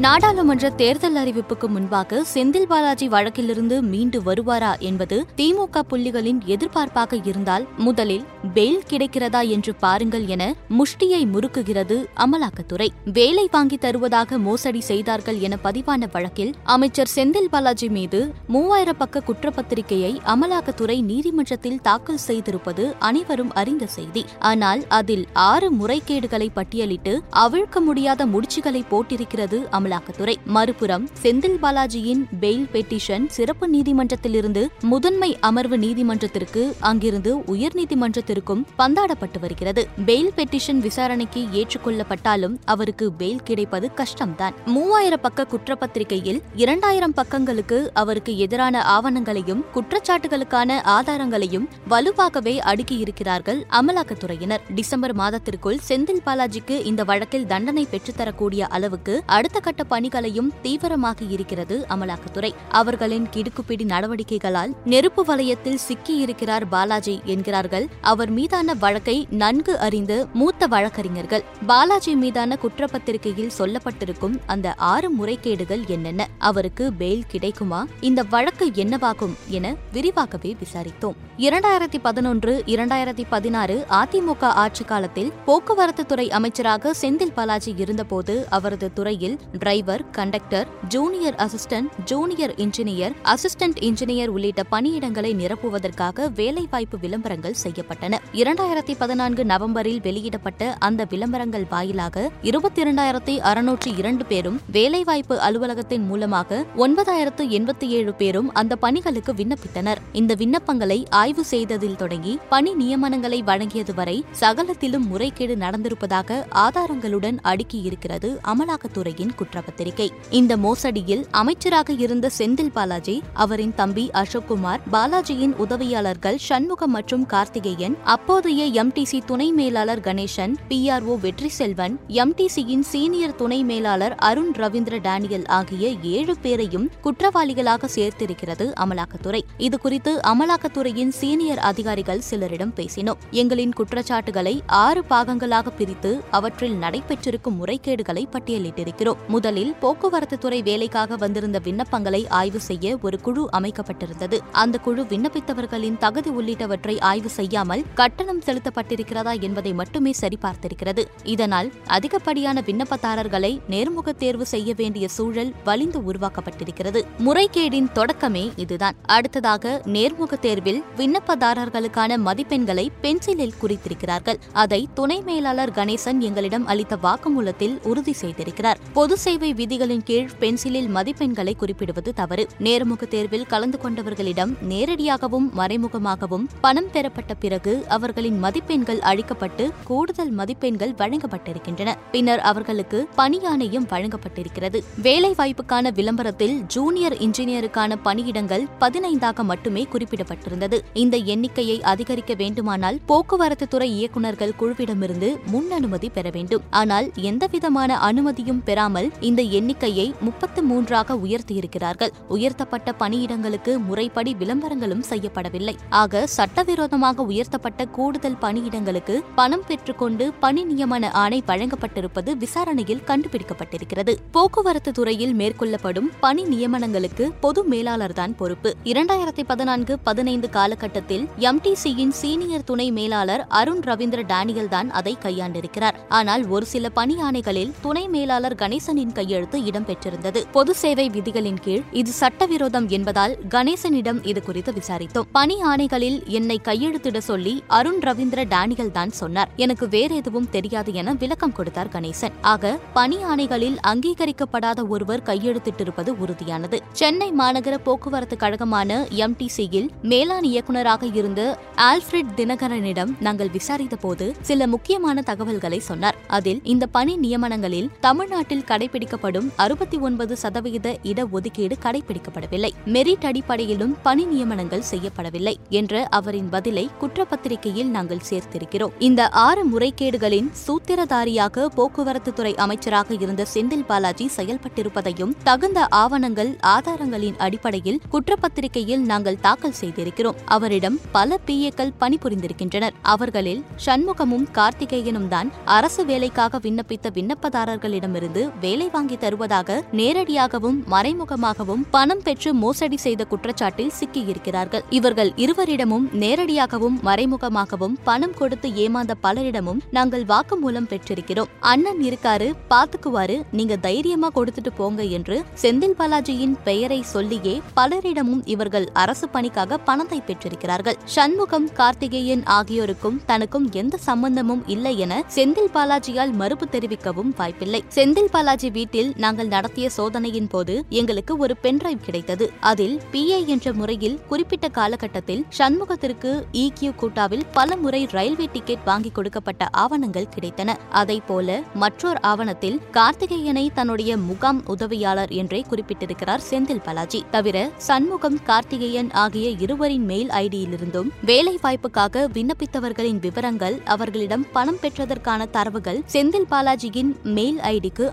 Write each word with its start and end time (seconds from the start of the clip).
நாடாளுமன்ற 0.00 0.70
தேர்தல் 0.70 1.16
அறிவிப்புக்கு 1.16 1.68
முன்பாக 1.68 2.24
செந்தில் 2.34 2.66
பாலாஜி 2.66 3.08
வழக்கிலிருந்து 3.08 3.80
மீண்டு 3.82 4.20
வருவாரா 4.20 4.78
என்பது 4.78 5.26
திமுக 5.36 5.80
புள்ளிகளின் 5.90 6.38
எதிர்பார்ப்பாக 6.46 7.20
இருந்தால் 7.24 7.66
முதலில் 7.76 8.24
பெயில் 8.54 8.84
கிடைக்கிறதா 8.88 9.48
என்று 9.48 9.74
பாருங்கள் 9.74 10.26
என 10.26 10.54
முஷ்டியை 10.78 11.22
முறுக்குகிறது 11.32 11.96
அமலாக்கத்துறை. 12.16 12.88
வேலை 13.04 13.48
வாங்கி 13.50 13.76
தருவதாக 13.76 14.38
மோசடி 14.38 14.80
செய்தார்கள் 14.80 15.38
என 15.38 15.58
பதிவான 15.64 16.08
வழக்கில் 16.12 16.54
அமைச்சர் 16.64 17.10
செந்தில் 17.14 17.50
பாலாஜி 17.50 17.88
மீது 17.88 18.34
மூவாயிரம் 18.46 18.96
பக்க 18.96 19.22
குற்றப்பத்திரிகையை 19.26 20.12
அமலாக்கத்துறை 20.26 21.02
நீதிமன்றத்தில் 21.02 21.80
தாக்கல் 21.80 22.24
செய்திருப்பது 22.26 22.94
அனைவரும் 22.98 23.52
அறிந்த 23.54 23.86
செய்தி. 23.86 24.24
ஆனால் 24.38 24.84
அதில் 24.88 25.26
ஆறு 25.32 25.72
முறைகேடுகளை 25.72 26.48
பட்டியலிட்டு 26.54 27.20
அவிழ்க்க 27.36 27.80
முடியாத 27.80 28.26
முடிச்சுகளை 28.26 28.84
போட்டிருக்கிறது 28.90 29.86
அமலாக்கத்துறை 29.88 30.34
மறுபுறம் 30.44 31.08
செந்தில் 31.22 31.58
பாலாஜியின் 31.62 32.22
பெயில் 32.40 32.68
பெட்டிஷன் 32.72 33.26
சிறப்பு 33.26 33.70
நீதிமன்றத்திலிருந்து 33.72 34.66
முதன்மை 34.80 35.38
அமர்வு 35.40 35.78
நீதிமன்றத்திற்கு 35.78 36.76
அங்கிருந்து 36.80 37.36
உயர்நீதிமன்றத்திற்கும் 37.36 38.62
பந்தாடப்பட்டு 38.78 39.38
வருகிறது. 39.40 39.88
பெயில் 40.06 40.30
பெட்டிஷன் 40.36 40.78
விசாரணைக்கு 40.78 41.48
ஏற்றுக்கொள்ளப்பட்டாலும் 41.52 42.56
அவருக்கு 42.64 43.12
பெயில் 43.18 43.42
கிடைப்பது 43.44 43.90
கஷ்டம்தான். 43.96 44.54
மூவாயிரம் 44.64 45.20
பக்க 45.20 45.46
குற்றப்பத்திரிகையில் 45.50 46.42
இரண்டாயிரம் 46.54 47.14
பக்கங்களுக்கு 47.14 47.88
அவருக்கு 47.92 48.38
எதிரான 48.38 48.82
ஆவணங்களையும் 48.82 49.64
குற்றச்சாட்டுகளுக்கான 49.74 50.80
ஆதாரங்களையும் 50.84 51.68
வலுவாகவே 51.88 52.58
அடுக்கியிருக்கிறார்கள் 52.58 53.62
அமலாக்கத்துறையினர். 53.70 54.60
டிசம்பர் 54.74 55.14
மாதத்திற்குள் 55.14 55.78
செந்தில் 55.88 56.24
பாலாஜிக்கு 56.26 56.84
இந்த 56.84 57.04
வழக்கில் 57.04 57.46
தண்டனை 57.46 57.86
பெற்றுத்தரக்கூடிய 57.90 58.60
அளவுக்கு 58.60 59.22
அடுத்த 59.26 59.60
கட்ட 59.60 59.77
பணிகளையும் 59.84 60.52
தீவிரமாக 60.62 61.24
இருக்கிறது 61.28 61.86
அமலாக்கத்துறை. 61.88 62.54
அவர்களின் 62.68 63.28
கிடுக்குப்பிடி 63.36 63.84
நடவடிக்கைகளால் 63.84 64.74
நெருப்பு 64.84 65.24
வலயத்தில் 65.24 65.78
சிக்கியிருக்கிறார் 65.88 66.68
பாலாஜி 66.68 67.20
என்கிறார்கள். 67.24 67.86
அவர் 68.00 68.30
மீதான 68.30 68.74
வழக்கை 68.74 69.26
நன்கு 69.30 69.78
அறிந்து 69.78 70.26
மூத்த 70.32 70.66
வழக்கறிஞர்கள். 70.66 71.44
பாலாஜி 71.66 72.14
மீதான 72.14 72.58
குற்றப்பத்திரிகையில் 72.62 73.50
சொல்லப்பட்டிருக்கும் 73.58 74.40
அந்த 74.46 74.74
ஆறு 74.74 75.14
முறைகேடுகள் 75.14 75.86
என்னென்ன? 75.86 76.28
அவருக்கு 76.38 76.92
பெயில் 76.98 77.26
கிடைக்குமா? 77.28 77.86
இந்த 78.00 78.22
வழக்கு 78.22 78.66
என்னவாகும் 78.74 79.34
என 79.46 79.74
விரிவாகவே 79.92 80.56
விசாரித்தோம். 80.64 81.14
இரண்டாயிரத்தி 81.38 81.98
பதினொன்று 82.02 82.62
இரண்டாயிரத்தி 82.66 83.24
பதினாறு 83.28 83.86
அதிமுக 83.90 84.42
ஆட்சி 84.42 84.84
காலத்தில் 84.84 85.32
போக்குவரத்து 85.44 86.06
துறை 86.06 86.30
அமைச்சராக 86.30 86.94
செந்தில் 87.00 87.32
பாலாஜி 87.32 87.74
இருந்தபோது 87.76 88.46
அவரது 88.50 88.92
துறையில் 88.92 89.38
driver 89.68 90.10
conductor 90.10 90.68
junior 90.88 91.34
assistant 91.34 91.88
junior 92.04 92.54
engineer 92.54 93.12
assistant 93.24 93.78
engineer 93.80 94.26
உள்ளிட்ட 94.26 94.62
பணியிடங்களை 94.70 95.32
நிரப்புவதற்காக 95.34 96.32
வேலைவாய்ப்பு 96.34 96.98
விளம்பரங்கள் 96.98 97.54
செய்யப்பட்டன. 97.62 98.18
இரண்டாயிரத்தி 98.32 98.94
பதினான்கு 98.98 99.44
நவம்பரில் 99.44 100.00
வெளியிடப்பட்ட 100.00 100.76
அந்த 100.78 101.06
விளம்பரங்கள் 101.10 101.66
வாயிலாக 101.70 102.30
இருபத்தி 102.42 102.82
இரண்டாயிரத்தி 102.82 103.34
அறுநூற்றி 103.40 103.98
இரண்டு 103.98 104.24
பேரும் 104.24 104.60
வேலைவாய்ப்பு 104.72 105.40
அலுவலகத்தின் 105.40 106.06
மூலமாக 106.06 106.64
ஒன்பதாயிரத்து 106.76 107.46
எண்பத்தி 107.48 107.88
ஏழு 107.88 108.14
பேரும் 108.14 108.54
அந்த 108.54 108.76
பணிகளுக்கு 108.76 109.32
விண்ணப்பித்தனர். 109.32 109.98
இந்த 110.12 110.34
விண்ணப்பங்களை 110.34 111.04
ஆய்வு 111.10 111.44
செய்ததில் 111.44 111.96
தொடங்கி 111.96 112.38
பணி 112.48 112.72
நியமனங்களை 112.72 113.42
வழங்கியது 113.44 113.94
வரை 113.94 114.24
சகலத்திலும் 114.30 115.06
முறைகேடு 115.08 115.56
நடந்திருப்பதாக 115.56 116.46
ஆதாரங்களுடன் 116.54 117.38
அடுக்கியிருக்கிறது 117.44 118.36
அமலாக்கத்துறையின் 118.44 119.56
குற்றப்பத்திரிகை 119.58 120.06
இந்த 120.30 120.56
மோசடியில் 120.56 121.22
அமைச்சராக 121.30 121.92
இருந்த 121.92 122.30
செந்தில் 122.38 122.72
பாலாஜி 122.72 123.22
அவரின் 123.34 123.72
தம்பி 123.74 124.10
அசோக்குமார் 124.12 124.82
பாலாஜியின் 124.92 125.54
உதவியாளர்கள் 125.56 126.38
சண்முகம் 126.38 126.90
மற்றும் 126.90 127.24
கார்த்திகேயன் 127.26 127.96
அப்போதைய 128.04 128.84
எம்டிசி 128.84 129.18
துணை 129.26 129.52
மேலாளர் 129.52 130.00
கணேசன் 130.00 130.54
பிஆர்ஓ 130.68 131.14
வெற்றி 131.20 131.48
செல்வன் 131.48 131.98
எம்டிசியின் 132.08 132.84
சீனியர் 132.90 133.34
துணை 133.34 133.64
மேலாளர் 133.64 134.14
அருண் 134.14 134.52
ரவீந்திர 134.56 134.98
டேனியல் 135.00 135.46
ஆகிய 135.46 135.92
ஏழு 136.02 136.36
பேரையும் 136.42 136.86
குற்றவாளிகளாக 137.04 137.90
சேர்த்திருக்கிறது 137.94 138.68
அமலாக்கத்துறை. 138.84 139.42
இதுகுறித்து 139.58 140.14
அமலாக்கத்துறையின் 140.32 141.12
சீனியர் 141.20 141.58
அதிகாரிகள் 141.58 142.24
சிலரிடம் 142.30 142.74
பேசினோம். 142.76 143.20
எங்களின் 143.30 143.72
குற்றச்சாட்டுகளை 143.72 144.62
ஆறு 144.66 145.04
பாகங்களாக 145.10 145.70
பிரித்து 145.70 146.22
அவற்றில் 146.30 146.78
நடைபெற்றிருக்கும் 146.78 147.58
முறைகேடுகளை 147.60 148.24
பட்டியலிட்டிருக்கிறோம். 148.32 149.20
முதலில் 149.38 149.74
போக்குவரத்து 149.74 150.38
துறை 150.38 150.62
வேலைக்காக 150.62 151.16
வந்திருந்த 151.16 151.60
விண்ணப்பங்களை 151.64 152.28
ஆய்வு 152.28 152.60
செய்ய 152.60 152.98
ஒரு 153.02 153.20
குழு 153.20 153.48
அமைக்கப்பட்டிருந்தது. 153.52 154.38
அந்த 154.52 154.78
குழு 154.78 155.02
விண்ணப்பித்தவர்களின் 155.02 155.98
தகுதி 155.98 156.30
உள்ளிட்டவற்றை 156.30 157.00
ஆய்வு 157.00 157.28
செய்யாமல் 157.28 157.84
கட்டணம் 157.94 158.40
செலுத்தப்பட்டிருக்கிறதா 158.46 159.40
என்பதை 159.40 159.72
மட்டுமே 159.72 160.14
சரிபார்த்திருக்கிறது. 160.20 161.04
இதனால் 161.24 161.72
அதிகப்படியான 161.86 162.62
விண்ணப்பதாரர்களை 162.66 163.60
நேர்முக 163.70 164.12
தேர்வு 164.12 164.46
செய்ய 164.46 164.74
வேண்டிய 164.76 165.08
சூழல் 165.08 165.52
வலிந்து 165.64 166.00
உருவாக்கப்பட்டிருக்கிறது. 166.00 167.02
முறைகேடின் 167.24 167.90
தொடக்கமே 167.94 168.50
இதுதான். 168.56 168.94
அடுத்ததாக 169.04 169.82
நேர்முக 169.84 170.38
தேர்வில் 170.40 170.84
விண்ணப்பதாரர்களுக்கான 170.96 172.18
மதிப்பெண்களை 172.24 172.88
பென்சிலில் 173.00 173.54
குறித்திருக்கிறார்கள். 173.62 174.40
அதை 174.52 174.88
துணை 174.94 175.22
மேலாளர் 175.22 175.70
கணேசன் 175.70 176.18
எங்களிடம் 176.18 176.66
அளித்த 176.66 176.96
வாக்குமூலத்தில் 177.02 177.78
உறுதி 177.82 178.14
செய்திருக்கிறார். 178.20 178.76
பொது 178.92 179.16
சேவை 179.28 179.54
விதிகளின் 179.54 180.02
கீழ் 180.04 180.30
பென்சிலில் 180.38 180.86
மதிப்பெண்களை 180.94 181.56
குறிப்பிடுவது 181.56 182.14
தவறு. 182.14 182.48
நேர்முக 182.58 183.08
தேர்வில் 183.08 183.46
கலந்து 183.46 183.78
கொண்டவர்களிடம் 183.82 184.52
நேரடியாகவும் 184.68 185.48
மறைமுகமாகவும் 185.56 186.46
பணம் 186.60 186.88
பெறப்பட்ட 186.92 187.34
பிறகு 187.34 187.84
அவர்களின் 187.88 188.38
மதிப்பெண்கள் 188.38 188.98
அழிக்கப்பட்டு 188.98 189.70
கூடுதல் 189.84 190.30
மதிப்பெண்கள் 190.30 190.92
வழங்கப்பட்டிருக்கின்றன. 190.92 191.94
பின்னர் 192.10 192.40
அவர்களுக்கு 192.40 193.08
பணியாணையும் 193.16 193.88
வழங்கப்பட்டிருக்கிறது. 193.90 194.80
வேலைவாய்ப்புக்கான 195.02 195.92
விளம்பரத்தில் 195.94 196.62
ஜூனியர் 196.66 197.16
இன்ஜினியருக்கான 197.16 197.98
பணியிடங்கள் 198.04 198.64
பதினைந்தாக 198.80 199.42
மட்டுமே 199.42 199.86
குறிப்பிடப்பட்டிருந்தது. 199.92 200.80
இந்த 200.94 201.16
எண்ணிக்கையை 201.16 201.82
அதிகரிக்க 201.82 202.34
வேண்டுமானால் 202.34 203.00
போக்குவரத்து 203.06 203.68
துறை 203.68 203.90
இயக்குநர்கள் 203.98 204.56
குழுவிடமிருந்து 204.60 205.36
முன் 205.46 205.70
அனுமதி 205.70 206.08
பெற 206.08 206.30
வேண்டும். 206.30 206.62
ஆனால் 206.70 207.10
எந்தவிதமான 207.14 207.98
அனுமதியும் 207.98 208.64
பெறாமல் 208.64 209.16
இந்த 209.20 209.42
எண்ணிக்கையை 209.42 210.14
முப்பத்து 210.20 210.62
மூன்றாக 210.62 211.14
உயர்த்தியிருக்கிறார்கள். 211.14 212.12
உயர்த்தப்பட்ட 212.28 212.94
பணியிடங்களுக்கு 212.98 213.78
முறைப்படி 213.78 214.36
விளம்பரங்களும் 214.38 215.04
செய்யப்படவில்லை. 215.10 215.74
ஆக 215.88 216.26
சட்டவிரோதமாக 216.26 217.22
உயர்த்தப்பட்ட 217.22 217.86
கூடுதல் 217.86 218.36
பணியிடங்களுக்கு 218.40 219.22
பணம் 219.34 219.64
பெற்றுக்கொண்டு 219.66 220.32
பணி 220.40 220.64
நியமன 220.64 221.10
ஆணை 221.12 221.42
வழங்கப்பட்டிருப்பது 221.46 222.36
விசாரணையில் 222.36 223.02
கண்டுபிடிக்கப்பட்டிருக்கிறது. 223.06 224.14
போக்குவரத்து 224.30 224.92
துறையில் 224.92 225.34
மேற்கொள்ளப்படும் 225.34 226.10
பணி 226.20 226.44
நியமனங்களுக்கு 226.44 227.30
பொது 227.40 227.64
மேலாளர்தான் 227.64 228.36
பொறுப்பு. 228.36 228.74
இரண்டாயிரத்தி 228.84 229.44
பதினான்கு 229.46 229.98
பதினைந்து 229.98 230.50
காலகட்டத்தில் 230.50 231.28
எம்டிசியின் 231.38 232.10
சீனியர் 232.10 232.64
துணை 232.64 232.90
மேலாளர் 232.90 233.46
அருண் 233.48 233.80
ரவீந்திர 233.80 234.26
டேனியல் 234.26 234.68
தான் 234.68 234.90
அதை 234.90 235.16
கையாண்டிருக்கிறார். 235.22 235.94
ஆனால் 236.08 236.46
ஒரு 236.48 236.66
சில 236.66 236.88
பணி 236.88 237.16
ஆணைகளில் 237.22 237.72
துணை 237.80 238.08
மேலாளர் 238.08 238.54
கணேசனின் 238.54 239.07
கையெழுத்து 239.12 239.58
இடம்பெற்றிருந்தது. 239.60 240.44
பொது 240.52 240.74
சேவை 240.74 241.10
விதிகளின் 241.10 241.60
கீழ் 241.64 241.82
இது 241.92 242.10
சட்டவிரோதம் 242.10 242.88
என்பதால் 242.88 243.38
கணேசனிடம் 243.48 244.26
இது 244.26 244.42
குறித்து 244.42 244.72
விசாரித்தோம். 244.72 245.26
பணி 245.32 245.62
ஆணைகளில் 245.62 246.26
என்னை 246.26 246.60
கையெழுத்திட 246.64 247.18
சொல்லி 247.18 247.62
அருண் 247.66 248.00
ரவீந்திர 248.00 248.44
டேனியல் 248.48 248.92
தான் 248.92 249.10
சொன்னார். 249.10 249.48
எனக்கு 249.56 249.88
வேற 249.88 250.14
எதுவும் 250.14 250.50
தெரியாது 250.50 250.92
என 250.92 251.12
விளக்கம் 251.12 251.52
கொடுத்தார் 251.52 251.88
கணேசன். 251.88 252.32
ஆக 252.40 252.78
பணி 252.92 253.16
ஆணைகளில் 253.16 253.76
அங்கீகரிக்கப்படாத 253.86 254.88
ஒருவர் 254.88 255.22
கையெழுத்திட்டிருப்பது 255.22 256.10
உறுதியானது. 256.24 256.78
சென்னை 256.92 257.32
மாநகர 257.38 257.74
போக்குவரத்து 257.78 258.36
கழகமான 258.36 259.06
எம்டிசியில் 259.10 259.88
மேலாண் 260.02 260.42
இயக்குநராக 260.42 261.06
இருந்த 261.06 261.58
ஆல்ஃபிரட் 261.76 262.32
தினகரனிடம் 262.36 263.20
நாங்கள் 263.20 263.50
விசாரித்த 263.50 263.96
போது 263.96 264.34
சில 264.40 264.66
முக்கியமான 264.66 265.22
தகவல்களை 265.22 265.78
சொன்னார். 265.78 266.16
அதில் 266.26 266.60
இந்த 266.64 266.86
பணி 266.86 267.16
நியமனங்களில் 267.16 267.90
தமிழ்நாட்டில் 268.00 268.64
கடைபிடி 268.68 268.97
கடைபிடிக்கப்படும் 268.98 269.48
அறுபத்தி 269.56 269.98
ஒன்பது 269.98 270.36
சதவிகித 270.36 270.98
இடஒதுக்கீடு 271.02 271.74
கடைபிடிக்கப்படவில்லை 271.82 272.70
மெரிட் 272.86 273.24
அடிப்படையிலும் 273.24 273.96
பணி 274.02 274.24
நியமனங்கள் 274.24 274.82
செய்யப்படவில்லை 274.90 275.54
என்ற 275.68 276.06
அவரின் 276.10 276.48
பதிலை 276.48 276.90
குற்றப்பத்திரிகையில் 277.00 277.90
நாங்கள் 277.90 278.20
சேர்த்திருக்கிறோம். 278.30 278.90
இந்த 278.98 279.28
ஆறு 279.28 279.64
முறைகேடுகளின் 279.66 280.48
சூத்திரதாரியாக 280.66 281.66
போக்குவரத்து 281.66 282.32
துறை 282.32 282.54
அமைச்சராக 282.54 283.14
இருந்த 283.14 283.46
செந்தில் 283.54 283.84
பாலாஜி 283.86 284.30
செயல்பட்டிருப்பதையும் 284.36 285.34
தகுந்த 285.44 285.86
ஆவணங்கள் 285.90 286.56
ஆதாரங்களின் 286.60 287.36
அடிப்படையில் 287.36 288.00
குற்றப்பத்திரிகையில் 288.10 289.00
நாங்கள் 289.00 289.40
தாக்கல் 289.40 289.78
செய்திருக்கிறோம். 289.80 290.36
அவரிடம் 290.44 290.98
பல 291.12 291.38
பிஏக்கள் 291.46 291.94
பணிபுரிந்திருக்கின்றனர். 292.00 292.94
அவர்களில் 293.02 293.64
சண்முகமும் 293.86 294.46
கார்த்திகேயனும் 294.52 295.28
தான் 295.28 295.52
அரசு 295.64 296.04
வேலைக்காக 296.04 296.58
விண்ணப்பித்த 296.58 297.06
விண்ணப்பதாரர்களிடமிருந்து 297.14 298.50
வேலை 298.60 298.87
கடனை 298.88 299.00
வாங்கி 299.00 299.16
தருவதாக 299.22 299.70
நேரடியாகவும் 299.98 300.76
மறைமுகமாகவும் 300.92 301.82
பணம் 301.94 302.22
பெற்று 302.26 302.50
மோசடி 302.60 302.98
செய்த 303.04 303.22
குற்றச்சாட்டில் 303.30 303.92
சிக்கியிருக்கிறார்கள். 303.98 304.84
இவர்கள் 304.98 305.30
இருவரிடமும் 305.42 306.06
நேரடியாகவும் 306.22 306.96
மறைமுகமாகவும் 307.08 307.96
பணம் 308.08 308.34
கொடுத்து 308.38 308.68
ஏமாந்த 308.84 309.14
பலரிடமும் 309.24 309.80
நாங்கள் 309.96 310.24
வாக்குமூலம் 310.32 310.88
பெற்றிருக்கிறோம். 310.92 311.50
அண்ணன் 311.72 312.00
இருக்காரு 312.08 312.48
பாத்துக்குவாரு 312.72 313.36
நீங்க 313.58 313.76
தைரியமா 313.86 314.30
கொடுத்துட்டு 314.38 314.72
போங்க 314.80 315.02
என்று 315.18 315.38
செந்தில் 315.62 315.98
பாலாஜியின் 316.00 316.56
பெயரை 316.68 317.00
சொல்லியே 317.14 317.54
பலரிடமும் 317.80 318.42
இவர்கள் 318.54 318.88
அரசு 319.04 319.28
பணிக்காக 319.28 319.80
பணத்தை 319.90 320.20
பெற்றிருக்கிறார்கள். 320.30 320.98
சண்முகம் 321.16 321.68
கார்த்திகேயன் 321.80 322.46
ஆகியோருக்கும் 322.58 323.20
தனக்கும் 323.32 323.68
எந்த 323.82 323.96
சம்பந்தமும் 324.08 324.64
இல்லை 324.76 324.94
என 325.06 325.22
செந்தில் 325.36 325.72
பாலாஜியால் 325.76 326.34
மறுப்பு 326.42 326.68
தெரிவிக்கவும் 326.72 327.34
வாய்ப்பில்லை. 327.42 327.82
செந்தில் 327.98 328.32
பாலாஜி 328.32 328.68
வீட்டில் 328.78 329.10
நாங்கள் 329.24 329.52
நடத்திய 329.54 329.86
சோதனையின் 329.96 330.50
போது 330.54 330.74
எங்களுக்கு 331.00 331.32
ஒரு 331.36 331.54
பென்டிரைவ் 331.62 332.04
கிடைத்தது. 332.06 332.46
அதில் 332.70 332.96
பிஏ 333.12 333.38
என்ற 333.54 333.72
முறையில் 333.72 334.16
குறிப்பிட்ட 334.30 334.66
காலகட்டத்தில் 334.78 335.44
சண்முகத்திற்கு 335.58 336.30
இக்யூ 336.62 336.90
கூட்டாவில் 336.94 337.44
பல 337.52 337.76
முறை 337.76 338.02
ரயில்வே 338.16 338.46
டிக்கெட் 338.52 338.84
வாங்கி 338.84 339.10
கொடுக்கப்பட்ட 339.10 339.68
ஆவணங்கள் 339.82 340.30
கிடைத்தன. 340.34 340.76
அதைப் 341.00 341.26
போல 341.28 341.58
மற்றொரு 341.82 342.20
ஆவணத்தில் 342.30 342.78
கார்த்திகேயனை 342.96 343.64
தன்னுடைய 343.78 344.10
முகாம் 344.28 344.60
உதவியாளர் 344.74 345.32
என்றே 345.40 345.60
குறிப்பிட்டிருக்கிறார் 345.70 346.44
செந்தில் 346.50 346.84
பாலாஜி. 346.86 347.20
தவிர 347.30 347.56
சண்முகம் 347.88 348.38
கார்த்திகேயன் 348.50 349.10
ஆகிய 349.24 349.48
இருவரின் 349.64 350.06
மெயில் 350.10 350.32
ஐடியிலிருந்தும் 350.42 351.10
வேலை 351.30 351.54
வாய்ப்புக்காக 351.64 352.24
விண்ணப்பித்தவர்களின் 352.36 353.20
விவரங்கள் 353.26 353.76
அவர்களிடம் 353.94 354.46
பணம் 354.56 354.80
பெற்றதற்கான 354.82 355.50
தரவுகள் 355.56 356.00
செந்தில் 356.14 356.48
பாலாஜியின் 356.52 357.12
மெயில் 357.36 357.60
ஐடிக்கு 357.72 358.04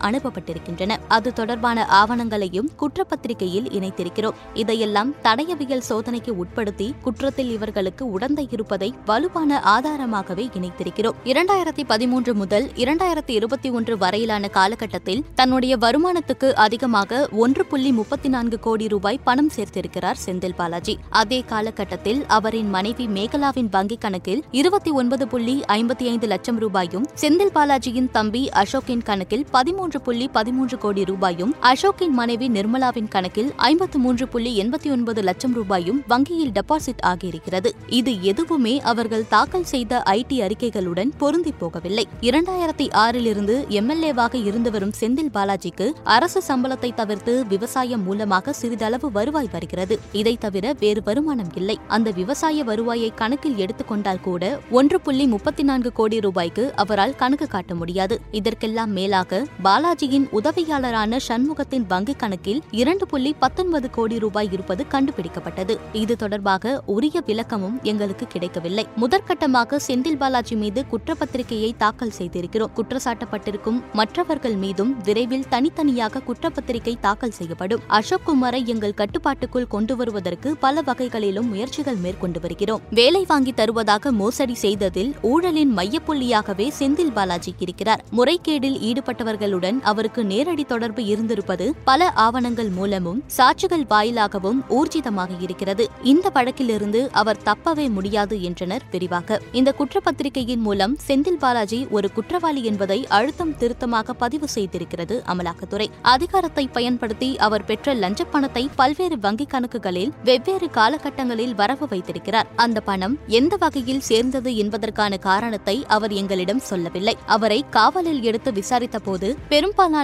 இருக்கின்றன 0.55 0.99
அது 1.07 1.33
தொடர்பான 1.33 1.87
ஆவணங்களையும் 2.01 2.69
குற்றப்பத்திரிகையில் 2.81 3.69
இணைத்திருக்கிறோம். 3.77 4.37
இதையெல்லாம் 4.53 5.13
தடயவியல் 5.23 5.85
சோதனைக்கு 5.89 6.31
உட்படுத்தி 6.43 6.87
குற்றத்தில் 7.03 7.51
இவர்களுக்கு 7.55 8.03
உடந்தை 8.17 8.45
இருப்பதை 8.55 8.89
வலுவான 9.05 9.61
ஆதாரமாகவே 9.75 10.45
இணைத்திருக்கிறோம். 10.59 11.17
இரண்டாயிரத்தி 11.31 11.83
பதிமூன்று 11.87 12.33
முதல் 12.35 12.65
இரண்டாயிரத்தி 12.83 13.33
இருபத்தி 13.39 13.69
ஒன்று 13.69 13.93
வரையிலான 13.97 14.49
காலகட்டத்தில் 14.57 15.23
தன்னுடைய 15.35 15.73
வருமானத்துக்கு 15.77 16.49
அதிகமாக 16.65 17.21
ஒன்று 17.43 17.65
புள்ளி 17.65 17.91
முப்பத்தி 17.91 18.29
நான்கு 18.29 18.59
கோடி 18.59 18.87
ரூபாய் 18.87 19.19
பணம் 19.23 19.51
சேர்த்திருக்கிறார் 19.55 20.21
செந்தில் 20.25 20.57
பாலாஜி. 20.57 20.95
அதே 21.21 21.39
காலகட்டத்தில் 21.51 22.21
அவரின் 22.37 22.69
மனைவி 22.69 23.07
மேகலாவின் 23.17 23.71
வங்கிக் 23.75 24.03
கணக்கில் 24.05 24.43
இருபத்தி 24.51 24.91
ஒன்பது 24.91 25.27
புள்ளி 25.27 25.55
ஐம்பத்தி 25.67 26.05
ஐந்து 26.13 26.29
லட்சம் 26.33 26.59
ரூபாயும் 26.59 27.05
செந்தில் 27.21 27.53
பாலாஜியின் 27.55 28.11
தம்பி 28.11 28.43
அசோக்கின் 28.61 29.03
கணக்கில் 29.03 29.45
பதிமூன்று 29.51 30.01
புள்ளி 30.01 30.27
பதிமூன்று 30.35 30.77
கோடி 30.77 31.03
ரூபாயும் 31.03 31.51
அசோக்கின் 31.61 32.15
மனைவி 32.19 32.47
நிர்மலாவின் 32.49 33.07
கணக்கில் 33.07 33.51
ஐம்பத்து 33.55 33.97
மூன்று 33.99 34.27
புள்ளி 34.27 34.51
எண்பத்தி 34.61 34.89
ஒன்பது 34.91 35.21
லட்சம் 35.21 35.53
ரூபாயும் 35.53 35.99
வங்கியில் 36.07 36.51
டெபாசிட் 36.51 37.03
ஆகியிருக்கிறது. 37.05 37.69
இது 37.99 38.11
எதுவுமே 38.21 38.81
அவர்கள் 38.81 39.27
தாக்கல் 39.27 39.63
செய்த 39.63 40.01
ஐடி 40.05 40.37
அறிக்கைகளுடன் 40.47 41.11
பொருந்தி 41.17 41.53
போகவில்லை. 41.61 42.05
இரண்டாயிரத்தி 42.21 42.87
ஆறிலிருந்து 43.03 43.55
எம்எல்ஏவாக 43.79 44.45
இருந்து 44.45 44.71
வரும் 44.71 44.93
செந்தில் 44.99 45.31
பாலாஜிக்கு 45.33 45.87
அரசு 46.03 46.41
சம்பளத்தை 46.47 46.91
தவிர்த்து 46.93 47.33
விவசாயம் 47.47 48.03
மூலமாக 48.03 48.53
சிறிதளவு 48.53 49.11
வருவாய் 49.11 49.51
வருகிறது. 49.51 49.97
இதை 50.11 50.35
தவிர 50.39 50.73
வேறு 50.79 51.03
வருமானம் 51.05 51.51
இல்லை. 51.55 51.77
அந்த 51.87 52.11
விவசாய 52.11 52.63
வருவாயை 52.63 53.11
கணக்கில் 53.15 53.57
எடுத்துக்கொண்டால் 53.57 54.23
கூட 54.27 54.43
ஒன்று 54.71 54.99
புள்ளி 55.01 55.27
முப்பத்தி 55.27 55.63
நான்கு 55.63 55.91
கோடி 55.91 56.19
ரூபாய்க்கு 56.19 56.65
அவரால் 56.75 57.15
கணக்கு 57.15 57.47
காட்ட 57.47 57.75
முடியாது. 57.75 58.17
இதற்கெல்லாம் 58.31 58.91
மேலாக 58.91 59.41
பாலாஜியின் 59.63 60.24
உதவியாளரான 60.31 61.19
சண்முகத்தின் 61.27 61.85
வங்கிக் 61.89 62.15
கணக்கில் 62.15 62.61
இரண்டு 62.71 63.07
புள்ளி 63.07 63.35
பத்தொன்பது 63.39 63.89
கோடி 63.89 64.19
ரூபாய் 64.19 64.49
இருப்பது 64.51 64.85
கண்டுபிடிக்கப்பட்டது. 64.91 65.77
இது 65.93 66.15
தொடர்பாக 66.15 66.83
உரிய 66.85 67.21
விளக்கமும் 67.25 67.79
எங்களுக்கு 67.83 68.27
கிடைக்கவில்லை. 68.27 68.87
முதற்கட்டமாக 69.01 69.79
செந்தில் 69.87 70.17
பாலாஜி 70.17 70.55
மீது 70.55 70.85
குற்றப்பத்திரிகையை 70.91 71.71
தாக்கல் 71.77 72.11
செய்திருக்கிறோம். 72.17 72.69
குற்றச்சாட்டப்பட்டிருக்கும் 72.75 73.81
மற்றவர்கள் 73.93 74.55
மீதும் 74.55 75.01
விரைவில் 75.01 75.47
தனித்தனியாக 75.49 76.21
குற்றப்பத்திரிகை 76.27 76.95
தாக்கல் 76.99 77.31
செய்யப்படும். 77.31 77.81
அசோக் 77.87 78.29
குமாரை 78.29 78.65
எங்கள் 78.65 78.93
கட்டுப்பாட்டுக்குள் 78.93 79.67
கொண்டு 79.67 79.95
வருவதற்கு 79.95 80.57
பல 80.57 80.81
வகைகளிலும் 80.81 81.49
முயற்சிகள் 81.49 81.95
மேற்கொண்டு 81.95 82.39
வருகிறோம். 82.39 82.81
வேலை 82.89 83.25
வாங்கி 83.27 83.53
தருவதாக 83.53 84.11
மோசடி 84.11 84.53
செய்ததில் 84.53 85.13
ஊழலின் 85.21 85.77
மையப்புள்ளியாகவே 85.77 86.71
செந்தில் 86.79 87.11
பாலாஜி 87.11 87.53
இருக்கிறார். 87.59 88.03
முறைகேடில் 88.11 88.79
ஈடுபட்டவர்களுடன் 88.79 89.79
அவருக்கு 89.81 90.14
நேரடி 90.23 90.63
தொடர்பு 90.63 91.05
இருந்திருப்பது 91.05 91.71
பல 91.85 92.09
ஆவணங்கள் 92.09 92.69
மூலமும் 92.69 93.23
சாட்சிகள் 93.37 93.87
வாயிலாகவும் 93.87 94.63
ஊர்ஜிதமாக 94.69 95.29
இருக்கிறது. 95.39 95.89
இந்த 96.03 96.31
வழக்கிலிருந்து 96.33 97.09
அவர் 97.11 97.41
தப்பவே 97.45 97.89
முடியாது 97.89 98.41
என்றனர் 98.41 98.81
விரிவாக 98.91 99.41
இந்த 99.51 99.75
குற்றப்பத்திரிகையின் 99.77 100.61
மூலம் 100.61 100.97
செந்தில் 101.07 101.39
பாலாஜி 101.39 101.87
ஒரு 101.89 102.11
குற்றவாளி 102.11 102.63
என்பதை 102.63 103.07
அழுத்தம் 103.07 103.57
திருத்தமாக 103.57 104.13
பதிவு 104.13 104.47
செய்திருக்கிறது 104.55 105.21
அமலாக்கத்துறை. 105.27 105.87
அதிகாரத்தை 106.01 106.67
பயன்படுத்தி 106.67 107.37
அவர் 107.37 107.65
பெற்ற 107.65 107.93
லஞ்ச 107.93 108.23
பணத்தை 108.23 108.69
பல்வேறு 108.75 109.15
வங்கிக் 109.15 109.53
கணக்குகளில் 109.53 110.11
வெவ்வேறு 110.23 110.67
காலகட்டங்களில் 110.67 111.55
வரவு 111.55 111.87
வைத்திருக்கிறார். 111.87 112.47
அந்த 112.55 112.79
பணம் 112.79 113.19
எந்த 113.27 113.55
வகையில் 113.55 113.99
சேர்ந்தது 113.99 114.55
என்பதற்கான 114.55 115.17
காரணத்தை 115.17 115.85
அவர் 115.87 116.11
எங்களிடம் 116.11 116.59
சொல்லவில்லை. 116.59 117.17
அவரை 117.25 117.65
காவலில் 117.69 118.21
எடுத்து 118.21 118.53
விசாரித்த 118.53 118.99
போது 118.99 119.37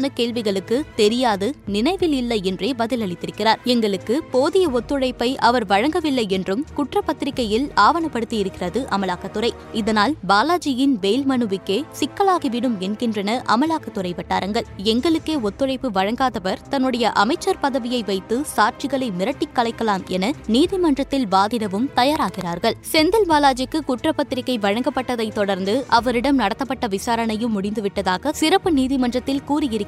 தொடர்பான 0.02 0.32
கேள்விகளுக்கு 0.32 0.86
தெரியாது 0.96 1.56
நினைவில் 1.66 2.12
இல்லை 2.12 2.42
என்றே 2.44 2.74
பதிலளித்திருக்கிறார். 2.78 3.56
எங்களுக்கு 3.64 4.24
போதிய 4.24 4.70
ஒத்துழைப்பை 4.70 5.36
அவர் 5.38 5.66
வழங்கவில்லை 5.66 6.26
என்றும் 6.30 6.66
குற்றப்பத்திரிகையில் 6.76 7.72
ஆவணப்படுத்தியிருக்கிறது 7.76 8.80
அமலாக்கத்துறை. 8.96 9.50
இதனால் 9.72 10.16
பாலாஜியின் 10.30 10.96
பெயில் 11.02 11.26
மனுவுக்கே 11.30 11.84
சிக்கலாகிவிடும் 12.00 12.78
என்கின்றன 12.78 13.44
அமலாக்கத்துறை 13.48 14.16
வட்டாரங்கள். 14.16 14.66
எங்களுக்கே 14.78 15.36
ஒத்துழைப்பு 15.36 15.92
வழங்காதவர் 15.92 16.62
தன்னுடைய 16.70 17.12
அமைச்சர் 17.12 17.60
பதவியை 17.60 18.04
வைத்து 18.04 18.46
சாட்சிகளை 18.56 19.10
மிரட்டிக் 19.20 19.56
கலைக்கலாம் 19.56 20.06
என 20.08 20.34
நீதிமன்றத்தில் 20.48 21.28
வாதிடவும் 21.28 21.90
தயாராகிறார்கள். 21.96 22.78
செந்தில் 22.92 23.30
பாலாஜிக்கு 23.30 23.80
குற்றப்பத்திரிகை 23.88 24.58
வழங்கப்பட்டதைத் 24.58 25.34
தொடர்ந்து 25.34 25.86
அவரிடம் 25.88 26.36
நடத்தப்பட்ட 26.36 26.88
விசாரணையும் 26.88 27.62
முடிந்துவிட்டதாக 27.62 28.30
சிறப்பு 28.32 28.72
நீதிமன்றத்தில் 28.72 29.40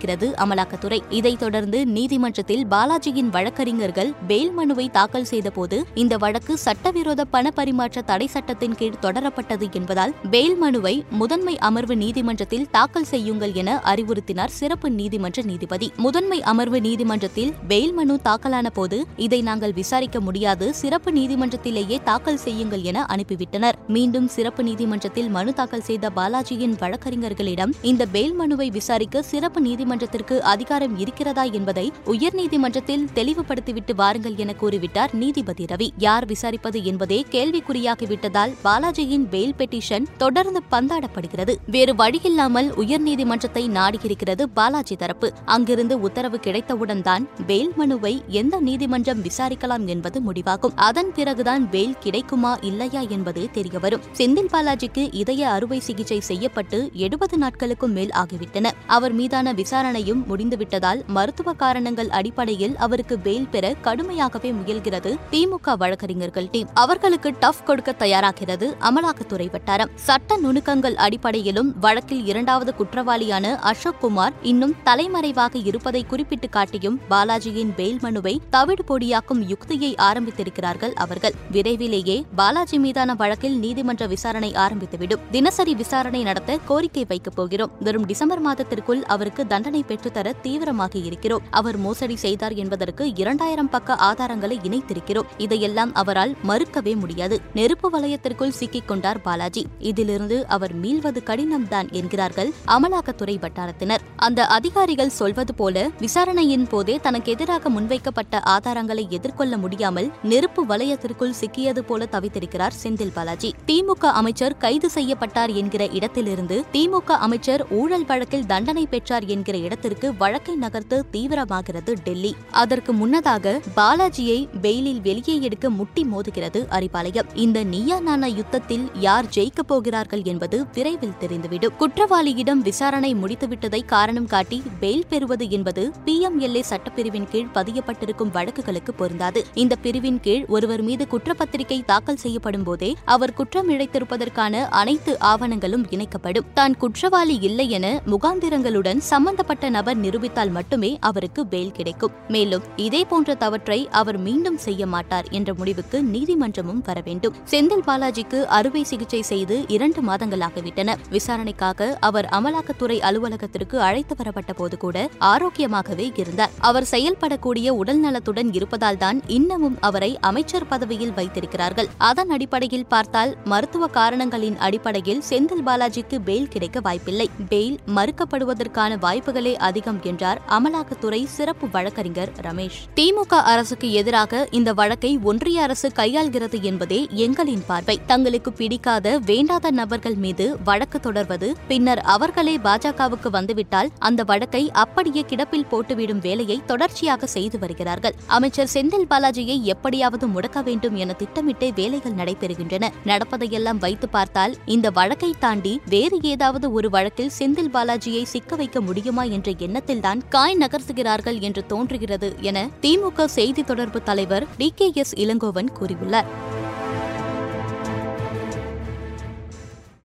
கூறியிருக்கிறது 0.04 0.34
அமலாக்கத்துறை. 0.38 1.00
இதைத் 1.10 1.40
தொடர்ந்து 1.40 1.86
நீதிமன்றத்தில் 1.86 2.68
பாலாஜியின் 2.68 3.30
வழக்கறிஞர்கள் 3.30 4.14
பெயில் 4.28 4.54
மனுவை 4.54 4.90
தாக்கல் 4.90 5.24
செய்தபோது 5.24 5.86
இந்த 5.94 6.18
வழக்கு 6.18 6.58
சட்டவிரோத 6.58 7.26
பண 7.26 7.52
பரிமாற்ற 7.52 8.02
தடை 8.02 8.28
சட்டத்தின் 8.28 8.76
கீழ் 8.76 9.02
தொடரப்பட்டது 9.02 9.72
என்பதால் 9.72 10.14
பெயில் 10.32 10.58
மனுவை 10.58 11.06
முதன்மை 11.10 11.58
அமர்வு 11.58 11.96
நீதிமன்றத்தில் 11.96 12.68
தாக்கல் 12.72 13.04
செய்யுங்கள் 13.04 13.54
என 13.54 13.82
அறிவுறுத்தினார் 13.86 14.48
சிறப்பு 14.48 14.92
நீதிமன்ற 14.92 15.42
நீதிபதி. 15.42 15.92
முதன்மை 15.98 16.42
அமர்வு 16.42 16.82
நீதிமன்றத்தில் 16.82 17.54
பெயில் 17.68 17.94
மனு 17.94 18.20
தாக்கலான 18.24 18.70
போது 18.70 19.06
இதை 19.16 19.42
நாங்கள் 19.42 19.74
விசாரிக்க 19.74 20.20
முடியாது 20.20 20.74
சிறப்பு 20.74 21.12
நீதிமன்றத்திலேயே 21.12 22.04
தாக்கல் 22.04 22.38
செய்யுங்கள் 22.38 22.82
என 22.82 23.06
அனுப்பிவிட்டனர். 23.10 23.74
மீண்டும் 23.88 24.28
சிறப்பு 24.28 24.64
நீதிமன்றத்தில் 24.64 25.30
மனு 25.30 25.54
தாக்கல் 25.54 25.82
செய்த 25.82 26.12
பாலாஜியின் 26.16 26.78
வழக்கறிஞர்களிடம் 26.80 27.74
இந்த 27.82 28.06
பெயில் 28.14 28.36
மனுவை 28.36 28.70
விசாரிக்க 28.70 29.22
சிறப்பு 29.22 29.62
நீதிமன்றத்திற்கு 29.94 30.42
அதிகாரம் 30.42 30.94
இருக்கிறதா 30.98 31.44
என்பதை 31.58 31.92
உயர்நீதிமன்றத்தில் 32.06 33.04
தெளிவுபடுத்திவிட்டு 33.16 33.94
வாருங்கள் 33.96 34.36
என 34.36 34.54
கூறிவிட்டார் 34.62 35.12
நீதிபதி 35.14 35.66
ரவி. 35.66 35.88
யார் 35.98 36.26
விசாரிப்பது 36.26 36.84
என்பதே 36.84 37.26
கேள்விக்குறியாகிவிட்டதால் 37.32 38.54
பாலாஜியின் 38.64 39.26
பெயில் 39.34 39.56
பெட்டிஷன் 39.58 40.08
தொடர்ந்து 40.18 40.62
பந்தாடப்படுகிறது. 40.72 41.56
வேறு 41.68 41.94
வழியில்லாமல் 41.94 42.70
உயர்நீதிமன்றத்தை 42.84 43.64
நாடியிருக்கிறது 43.78 44.46
பாலாஜி 44.54 44.96
தரப்பு. 44.96 45.30
அங்கிருந்து 45.46 45.98
உத்தரவு 46.00 46.40
கிடைத்தவுடன் 46.40 47.02
தான் 47.02 47.28
பெயில் 47.48 47.74
மனுவை 47.76 48.14
எந்த 48.28 48.60
நீதிமன்றம் 48.60 49.24
விசாரிக்கலாம் 49.24 49.86
என்பது 49.86 50.20
முடிவாகும். 50.22 50.76
அதன் 50.90 51.14
பிறகுதான் 51.14 51.70
பெயில் 51.70 52.00
கிடைக்குமா 52.00 52.54
இல்லையா 52.62 53.04
என்பது 53.10 53.44
தெரியவரும். 53.54 54.04
செந்தில் 54.18 54.52
பாலாஜிக்கு 54.56 55.06
இதய 55.24 55.50
அறுவை 55.50 55.80
சிகிச்சை 55.80 56.20
செய்யப்பட்டு 56.32 56.82
எழுபது 57.06 57.38
நாட்களுக்கும் 57.38 57.96
மேல் 58.00 58.12
ஆகிவிட்டன. 58.24 58.68
அவர் 58.88 59.14
மீதான 59.14 59.54
விசாரணை 59.54 59.82
விசாரணையும் 59.84 60.26
முடிந்துவிட்டதால் 60.30 61.00
மருத்துவ 61.06 61.54
காரணங்கள் 61.54 62.10
அடிப்படையில் 62.10 62.76
அவருக்கு 62.76 63.16
பெயில் 63.24 63.48
பெற 63.52 63.76
கடுமையாகவே 63.84 64.50
முயல்கிறது 64.60 65.12
திமுக 65.32 65.78
வழக்கறிஞர்கள் 65.78 66.48
டீம். 66.52 66.68
அவர்களுக்கு 66.74 67.34
டஃப் 67.40 67.66
கொடுக்க 67.66 67.96
தயாராகிறது 68.00 68.68
அமலாக்கத்துறை 68.80 69.52
வட்டாரம். 69.52 69.90
சட்ட 69.96 70.38
நுணுக்கங்கள் 70.38 70.96
அடிப்படையிலும் 70.96 71.80
வழக்கில் 71.80 72.26
இரண்டாவது 72.26 72.74
குற்றவாளியான 72.80 73.56
அசோக் 73.56 74.00
குமார் 74.00 74.34
இன்னும் 74.42 74.76
தலைமறைவாக 74.84 75.58
இருப்பதை 75.64 76.06
குறிப்பிட்டு 76.06 76.50
காட்டியும் 76.50 77.00
பாலாஜியின் 77.10 77.74
பெயில் 77.78 78.00
மனுவை 78.00 78.42
தவிடு 78.50 78.84
பொடியாக்கும் 78.88 79.44
யுக்தியை 79.48 79.96
ஆரம்பித்திருக்கிறார்கள் 79.98 80.94
அவர்கள். 80.94 81.34
விரைவிலேயே 81.52 82.26
பாலாஜி 82.36 82.80
மீதான 82.80 83.16
வழக்கில் 83.16 83.58
நீதிமன்ற 83.58 84.08
விசாரணை 84.08 84.52
ஆரம்பித்துவிடும். 84.52 85.22
தினசரி 85.32 85.76
விசாரணை 85.76 86.24
நடத்த 86.24 86.60
கோரிக்கை 86.66 87.06
வைக்கப் 87.08 87.36
போகிறோம். 87.36 87.72
வரும் 87.80 88.06
டிசம்பர் 88.06 88.42
மாதத்திற்குள் 88.42 89.04
அவருக்கு 89.04 89.48
தண்டனை 89.48 89.73
பெற்றுத்தர 89.82 90.34
தீவிரமாக 90.42 91.00
இருக்கிறோம். 91.00 91.42
அவர் 91.50 91.78
மோசடி 91.78 92.16
செய்தார் 92.16 92.54
என்பதற்கு 92.54 93.16
இரண்டாயிரம் 93.16 93.70
பக்க 93.70 93.96
ஆதாரங்களை 93.96 94.58
இணைத்திருக்கிறோம். 94.64 95.30
இதையெல்லாம் 95.38 95.94
அவரால் 95.94 96.36
மறுக்கவே 96.48 96.96
முடியாது. 96.96 97.40
நெருப்பு 97.54 97.90
வலயத்திற்குள் 97.90 98.50
சிக்கிக் 98.50 98.88
கொண்டார் 98.88 99.22
பாலாஜி. 99.22 99.66
இதிலிருந்து 99.80 100.48
அவர் 100.48 100.80
மீள்வது 100.82 101.22
கடினம்தான் 101.26 101.92
என்கிறார்கள் 101.92 102.54
அமலாக்கத்துறை 102.68 103.40
வட்டாரத்தினர். 103.40 104.00
அந்த 104.16 104.46
அதிகாரிகள் 104.46 105.10
சொல்வது 105.10 105.54
போல 105.54 105.90
விசாரணையின் 106.00 106.68
போதே 106.68 107.00
தனக்கு 107.02 107.32
எதிராக 107.32 107.70
முன்வைக்கப்பட்ட 107.70 108.42
ஆதாரங்களை 108.46 109.10
எதிர்கொள்ள 109.10 109.58
முடியாமல் 109.58 110.12
நெருப்பு 110.24 110.66
வலயத்திற்குள் 110.66 111.34
சிக்கியது 111.42 111.80
போல 111.80 112.08
தவித்திருக்கிறார் 112.12 112.72
செந்தில் 112.84 113.14
பாலாஜி. 113.14 113.54
திமுக 113.68 114.06
அமைச்சர் 114.06 114.58
கைது 114.58 114.90
செய்யப்பட்டார் 114.90 115.50
என்கிற 115.50 115.88
இடத்திலிருந்து 115.88 116.64
திமுக 116.74 117.12
அமைச்சர் 117.12 117.66
ஊழல் 117.70 118.06
வழக்கில் 118.06 118.46
தண்டனை 118.46 118.86
பெற்றார் 118.86 119.26
என்கிற 119.26 119.58
இடத்திற்கு 119.64 120.08
வழக்கை 120.18 120.56
நகர்த்து 120.56 120.98
தீவிரமாகிறது 121.12 121.94
டெல்லி. 122.04 122.36
அதற்கு 122.52 122.94
முன்னதாக 122.94 123.60
பாலாஜியை 123.78 124.40
பெயிலில் 124.62 125.02
வெளியே 125.02 125.42
எடுக்க 125.42 125.70
முட்டி 125.70 126.04
மோதுகிறது 126.04 126.62
அறிவாலயம் 126.78 127.32
இந்த 127.34 127.64
நீயா 127.64 128.00
நானா 128.00 128.28
யுத்தத்தில் 128.28 128.86
யார் 129.00 129.30
ஜெயிக்கப் 129.36 129.68
போகிறார்கள் 129.68 130.24
என்பது 130.24 130.66
விரைவில் 130.74 131.18
தெரிந்துவிடும். 131.20 131.76
குற்றவாளியிடம் 131.80 132.62
விசாரணை 132.70 133.16
முடித்துவிட்டதை 133.16 133.86
காரணம் 133.86 134.26
காட்டி 134.26 134.62
பெயில் 134.82 135.08
பெறுவது 135.10 135.50
என்பது 135.50 135.92
பி 136.06 136.20
எம் 136.20 136.40
எல்ஏ 136.40 136.64
சட்டப்பிரிவின் 136.70 137.30
கீழ் 137.32 137.52
பதியப்பட்டிருக்கும் 137.54 138.32
வழக்குகளுக்கு 138.34 138.92
பொருந்தாது. 138.96 139.46
இந்த 139.54 139.76
பிரிவின் 139.76 140.20
கீழ் 140.20 140.46
ஒருவர் 140.48 140.82
மீது 140.82 141.08
குற்றப்பத்திரிகை 141.12 141.82
தாக்கல் 141.86 142.16
செய்யப்படும் 142.16 142.64
போதே 142.64 142.96
அவர் 143.06 143.34
குற்றம் 143.34 143.70
இழைத்திருப்பதற்கான 143.70 144.64
அனைத்து 144.70 145.18
ஆவணங்களும் 145.20 145.86
இணைக்கப்படும். 145.90 146.46
தான் 146.54 146.78
குற்றவாளி 146.78 147.38
இல்லை 147.42 147.70
என 147.70 148.02
முகாந்திரங்களுடன் 148.06 148.98
சம்பந்த 148.98 149.43
சம்பந்தப்பட்ட 149.44 149.78
நபர் 149.78 149.98
நிரூபித்தால் 150.04 150.52
மட்டுமே 150.56 150.90
அவருக்கு 151.08 151.42
பெயில் 151.46 151.74
கிடைக்கும். 151.78 152.12
மேலும் 152.28 152.64
இதே 152.76 153.02
போன்ற 153.10 153.34
தவற்றை 153.36 153.78
அவர் 154.00 154.18
மீண்டும் 154.18 154.58
செய்ய 154.58 154.86
மாட்டார் 154.94 155.28
என்ற 155.38 155.50
முடிவுக்கு 155.54 155.98
நீதிமன்றமும் 156.14 156.82
வர 156.86 157.02
வேண்டும். 157.06 157.34
செந்தில் 157.52 157.84
பாலாஜிக்கு 157.88 158.40
அறுவை 158.58 158.84
சிகிச்சை 158.84 159.22
செய்து 159.22 159.56
இரண்டு 159.68 160.02
மாதங்களாகிவிட்டன. 160.02 160.96
விசாரணைக்காக 161.16 161.90
அவர் 162.00 162.28
அமலாக்கத்துறை 162.38 162.98
அலுவலகத்திற்கு 163.10 163.80
அழைத்து 163.88 164.16
வரப்பட்ட 164.18 164.54
போது 164.54 164.78
கூட 164.78 165.10
ஆரோக்கியமாகவே 165.32 166.08
இருந்தார். 166.16 166.54
அவர் 166.70 166.88
செயல்படக்கூடிய 166.92 167.68
உடல் 167.82 168.00
நலத்துடன் 168.00 168.54
இருப்பதால் 168.54 168.98
தான் 168.98 169.20
இன்னமும் 169.28 169.78
அவரை 169.90 170.12
அமைச்சர் 170.22 170.70
பதவியில் 170.70 171.14
வைத்திருக்கிறார்கள். 171.14 171.92
அதன் 172.12 172.30
அடிப்படையில் 172.30 172.90
பார்த்தால் 172.96 173.34
மருத்துவ 173.46 173.92
காரணங்களின் 174.00 174.58
அடிப்படையில் 174.70 175.24
செந்தில் 175.32 175.68
பாலாஜிக்கு 175.68 176.20
பெயில் 176.30 176.52
கிடைக்க 176.56 176.80
வாய்ப்பில்லை. 176.90 177.30
பெயில் 177.50 177.80
மறுக்கப்படுவதற்கான 178.00 178.92
வாய்ப்பு 179.00 179.32
வாய்ப்புகளே 179.34 179.54
அதிகம் 179.68 180.00
என்றார் 180.04 180.40
அமலாக்கத்துறை 180.48 181.20
சிறப்பு 181.26 181.66
வழக்கறிஞர் 181.70 182.32
ரமேஷ். 182.42 182.78
திமுக 182.96 183.36
அரசுக்கு 183.52 183.88
எதிராக 183.92 184.42
இந்த 184.52 184.74
வழக்கை 184.74 185.12
ஒன்றிய 185.24 185.62
அரசு 185.62 185.88
கையாள்கிறது 185.96 186.58
என்பதே 186.62 187.00
எங்களின் 187.26 187.64
பார்வை. 187.68 187.96
தங்களுக்கு 188.06 188.52
பிடிக்காத 188.54 189.20
வேண்டாத 189.26 189.72
நபர்கள் 189.72 190.16
மீது 190.16 190.46
வழக்கு 190.64 191.00
தொடர்வது 191.00 191.48
பின்னர் 191.68 192.02
அவர்களே 192.16 192.56
பாஜகவுக்கு 192.58 193.30
வந்துவிட்டால் 193.30 193.90
அந்த 194.00 194.24
வழக்கை 194.24 194.64
அப்படியே 194.84 195.24
கிடப்பில் 195.30 195.68
போட்டுவிடும் 195.72 196.22
வேலையை 196.22 196.62
தொடர்ச்சியாக 196.66 197.26
செய்து 197.26 197.60
வருகிறார்கள். 197.60 198.16
அமைச்சர் 198.28 198.72
செந்தில் 198.74 199.10
பாலாஜியை 199.10 199.58
எப்படியாவது 199.74 200.28
முடக்க 200.28 200.64
வேண்டும் 200.64 200.96
என 200.96 201.14
திட்டமிட்டே 201.14 201.72
வேலைகள் 201.72 202.20
நடைபெறுகின்றன. 202.22 202.92
நடப்பதையெல்லாம் 203.06 203.82
வைத்து 203.88 204.10
பார்த்தால் 204.10 204.56
இந்த 204.66 204.90
வழக்கை 204.92 205.34
தாண்டி 205.40 205.76
வேறு 205.86 206.20
ஏதாவது 206.22 206.72
ஒரு 206.72 206.90
வழக்கில் 206.90 207.36
செந்தில் 207.40 207.74
பாலாஜியை 207.74 208.24
சிக்க 208.36 208.56
வைக்க 208.56 208.82
முடியுமா 208.82 209.23
என்ற 209.30 209.52
எண்ணத்தில்தான் 209.58 210.22
காய் 210.30 210.58
நகர்த்துகிறார்கள் 210.60 211.40
என்று 211.40 211.66
தோன்றுகிறது 211.66 212.36
என 212.40 212.70
திமுக 212.82 213.26
செய்தி 213.26 213.64
தொடர்பு 213.64 214.04
தலைவர் 214.04 214.48
டி 214.58 214.72
கே 214.76 214.92
எஸ் 214.94 215.16
இளங்கோவன் 215.16 215.70
கூறியுள்ளார். 215.80 216.26